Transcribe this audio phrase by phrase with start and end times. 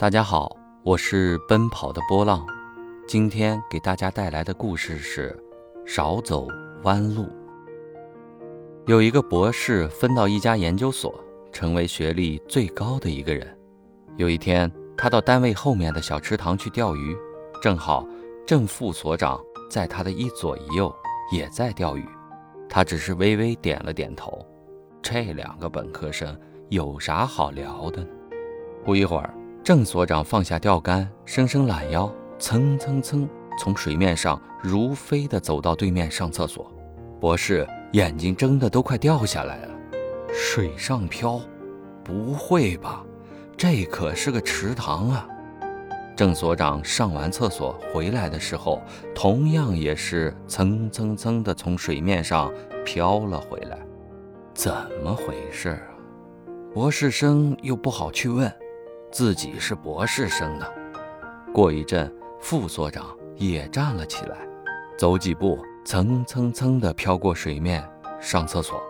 [0.00, 2.42] 大家好，我是奔跑的波浪。
[3.06, 5.38] 今天给大家带来的故事是：
[5.84, 6.48] 少走
[6.84, 7.28] 弯路。
[8.86, 13.54] 有一个博士分到一家研究所，成为学历最高的一个人。
[14.16, 17.14] 有一天，他到单位后面的小池塘去钓鱼，
[17.60, 18.08] 正好
[18.46, 19.38] 正副所长
[19.68, 20.90] 在他的一左一右
[21.30, 22.08] 也在钓鱼，
[22.70, 24.38] 他只是微微点了点头。
[25.02, 26.34] 这两个本科生
[26.70, 28.08] 有啥好聊的呢？
[28.82, 29.34] 不一会儿。
[29.62, 33.28] 郑所长放下钓竿，伸伸懒腰，蹭蹭蹭
[33.58, 36.72] 从水面上如飞的走到对面上厕所。
[37.20, 39.74] 博士眼睛睁得都快掉下来了。
[40.32, 41.40] 水上漂？
[42.02, 43.04] 不会吧？
[43.56, 45.28] 这可是个池塘啊！
[46.16, 48.82] 郑所长上完厕所回来的时候，
[49.14, 52.50] 同样也是蹭蹭蹭的从水面上
[52.84, 53.78] 飘了回来。
[54.54, 54.72] 怎
[55.04, 55.84] 么回事啊？
[56.72, 58.50] 博士生又不好去问。
[59.10, 60.66] 自己是博士生呢。
[61.52, 64.36] 过一阵，副所长也站了起来，
[64.96, 67.84] 走几步，蹭蹭蹭地飘过水面
[68.20, 68.80] 上厕所。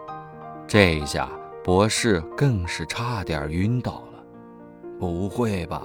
[0.66, 1.28] 这一下
[1.64, 4.24] 博士更是差点晕倒了。
[4.98, 5.82] 不会吧？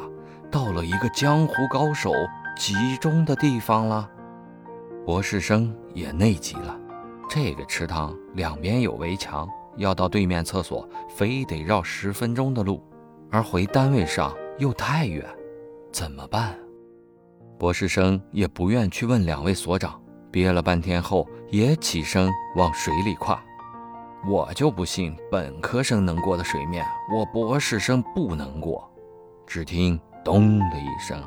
[0.51, 2.11] 到了一个江湖高手
[2.57, 4.09] 集中的地方了？
[5.05, 6.77] 博士生也内急了。
[7.29, 9.47] 这个池塘两边有围墙，
[9.77, 12.83] 要到对面厕所，非得绕十分钟的路。
[13.35, 15.21] 而回单位上又太远，
[15.91, 16.57] 怎么办？
[17.59, 23.43] 博士生也不愿去问两位所长，憋了半天后也起身往水里跨。
[24.25, 28.89] 我就不信本科生能过的水面，我博士生不能过。
[29.45, 31.21] 只听咚的一声，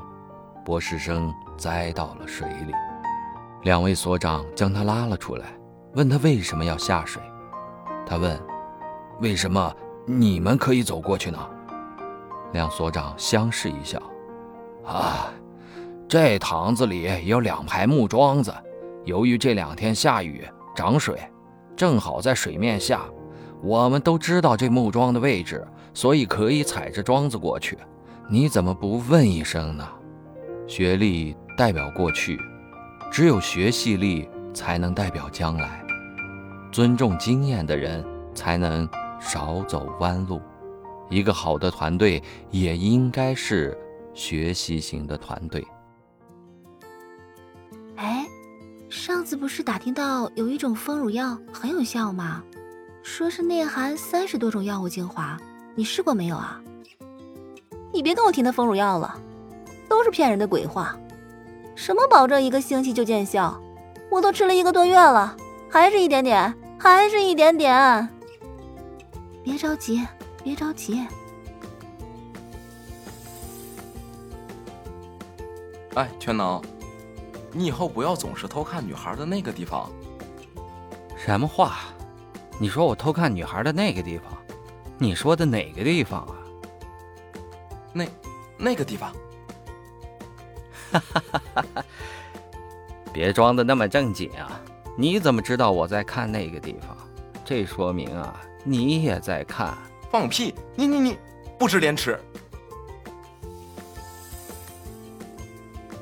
[0.64, 2.72] 博士生栽到了水里。
[3.64, 5.48] 两位所长将他拉了出来，
[5.92, 7.20] 问他为什么要下水。
[8.06, 8.40] 他问
[9.20, 9.70] ：“为什么
[10.06, 11.38] 你们可以走过去呢？”
[12.52, 14.00] 两所长相视一笑，
[14.84, 15.30] 啊，
[16.08, 18.52] 这塘子里有两排木桩子，
[19.04, 21.20] 由于这两天下雨涨水，
[21.76, 23.02] 正好在水面下，
[23.62, 27.76] 我们都知道这木桩的位置，所以可以踩着桩子过去。
[28.28, 29.86] 你怎么不问一声呢？
[30.66, 32.38] 学历代表过去，
[33.10, 35.84] 只有学习力才能代表将来。
[36.70, 38.04] 尊重经验的人，
[38.34, 38.88] 才能
[39.18, 40.40] 少走弯路。
[41.08, 43.76] 一个好的团队也应该是
[44.14, 45.66] 学习型的团队。
[47.96, 48.26] 哎，
[48.88, 52.42] 上次不是打听到有一种丰乳药很有效吗？
[53.02, 55.38] 说是内含三十多种药物精华，
[55.74, 56.60] 你试过没有啊？
[57.92, 59.18] 你别跟我提那丰乳药了，
[59.88, 60.94] 都是骗人的鬼话。
[61.74, 63.58] 什么保证一个星期就见效？
[64.10, 65.34] 我都吃了一个多月了，
[65.70, 68.08] 还是一点点，还是一点点。
[69.42, 70.06] 别着急。
[70.42, 71.06] 别着急。
[75.94, 76.62] 哎，全能，
[77.52, 79.90] 你以后不要总是偷看女孩的那个地方。
[81.16, 81.78] 什么话？
[82.60, 84.32] 你说我偷看女孩的那个地方？
[84.98, 86.34] 你说的哪个地方啊？
[87.92, 88.04] 那
[88.56, 89.12] 那个地方。
[90.90, 91.84] 哈哈哈哈哈！
[93.12, 94.60] 别装的那么正经啊！
[94.96, 96.96] 你怎么知道我在看那个地方？
[97.44, 99.76] 这说明啊，你也在看。
[100.10, 100.54] 放屁！
[100.74, 101.18] 你你你，
[101.58, 102.18] 不知廉耻！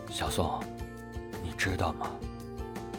[0.08, 0.62] 小宋，
[1.42, 2.10] 你知道吗？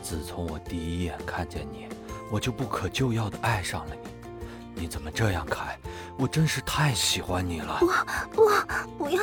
[0.03, 1.87] 自从我第一眼看见你，
[2.29, 4.81] 我就不可救药的爱上了你。
[4.81, 5.79] 你怎么这样开？
[6.17, 7.79] 我真是太喜欢你了！
[7.79, 7.87] 不
[8.35, 8.49] 不
[8.97, 9.21] 不要！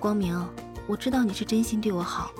[0.00, 0.42] 光明，
[0.86, 2.32] 我知道你是真心对我好，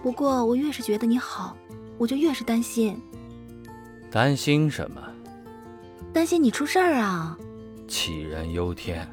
[0.00, 1.56] 不过我越是觉得你好，
[1.98, 3.02] 我就越是担心。
[4.16, 5.12] 担心什么？
[6.10, 7.36] 担心你出事儿啊！
[7.86, 9.06] 杞人忧天。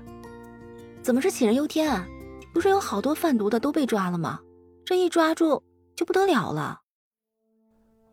[1.02, 1.92] 怎么是杞人忧天？
[1.92, 2.08] 啊？
[2.54, 4.40] 不是有好多贩毒的都被抓了吗？
[4.86, 5.62] 这一抓住
[5.94, 6.80] 就不得了了。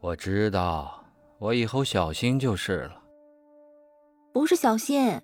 [0.00, 1.04] 我知道，
[1.38, 3.00] 我以后小心就是了。
[4.32, 5.22] 不是小心，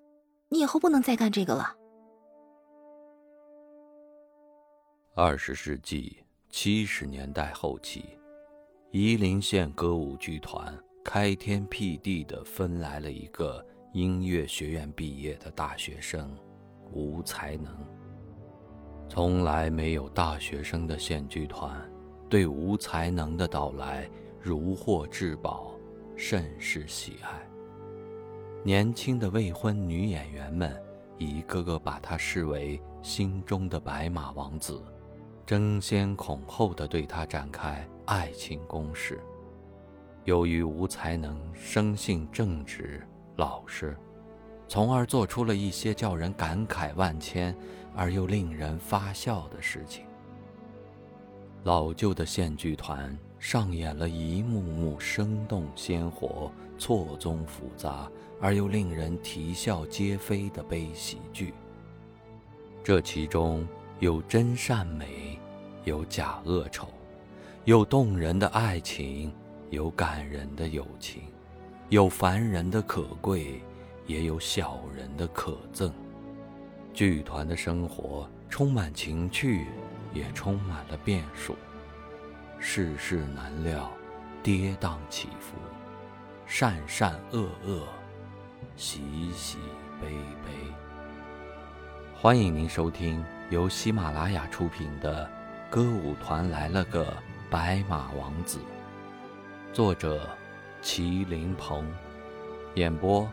[0.49, 1.75] 你以后不能再干这个了。
[5.17, 6.17] 二十世纪
[6.49, 8.05] 七十年代后期，
[8.93, 10.73] 夷陵县歌舞剧团。
[11.09, 16.37] 开天辟地的分来了一个音乐学院毕业的大学生，
[16.91, 17.73] 吴才能。
[19.09, 21.81] 从来没有大学生的县剧团，
[22.29, 24.11] 对吴才能的到来
[24.43, 25.77] 如获至宝，
[26.17, 27.49] 甚是喜爱。
[28.65, 30.77] 年轻的未婚女演员们
[31.19, 34.83] 一个个把他视为心中的白马王子，
[35.47, 39.21] 争先恐后的对他展开爱情攻势。
[40.27, 43.01] 由于无才能生性正直
[43.37, 43.97] 老实，
[44.67, 47.57] 从而做出了一些叫人感慨万千
[47.95, 50.05] 而又令人发笑的事情。
[51.63, 61.55] 老旧的县剧团上演了一幕幕生动鲜活、错综复杂而又令人啼笑皆非的悲喜剧。
[62.83, 63.65] 这其中
[64.01, 65.39] 有真善美，
[65.85, 66.89] 有假恶丑，
[67.65, 69.33] 有动人的爱情，
[69.71, 71.23] 有感人的友情，
[71.89, 73.63] 有凡人的可贵。
[74.07, 75.91] 也有小人的可憎。
[76.95, 79.67] 剧团的生活充满情趣，
[80.15, 81.57] 也充满了变数。
[82.61, 83.91] 世事难料，
[84.45, 85.57] 跌宕起伏，
[86.47, 87.83] 善善恶恶，
[88.77, 89.59] 喜喜
[90.01, 90.07] 悲
[90.45, 90.53] 悲。
[92.15, 95.29] 欢迎您收听由喜马拉雅出品的
[95.69, 97.13] 《歌舞团来了个
[97.51, 98.59] 白马王子》，
[99.77, 100.27] 作者：
[100.83, 101.85] 麒麟鹏，
[102.77, 103.29] 演播。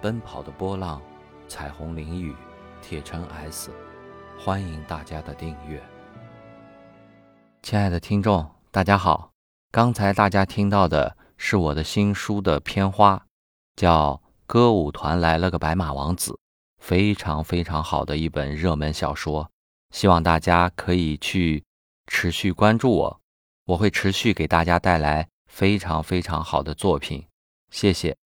[0.00, 1.02] 奔跑的波浪，
[1.48, 2.32] 彩虹淋雨，
[2.80, 3.72] 铁城 S，
[4.38, 5.82] 欢迎大家的订阅。
[7.62, 9.32] 亲爱的听众，大家好，
[9.72, 13.20] 刚才大家听到的是我的新书的片花，
[13.74, 14.12] 叫
[14.46, 16.30] 《歌舞团来了个白马王子》，
[16.78, 19.50] 非常非常好的一本热门小说，
[19.90, 21.64] 希望大家可以去
[22.06, 23.20] 持续关注我，
[23.64, 27.26] 我会持续给大家带来非常非常好的作品，
[27.70, 28.19] 谢谢。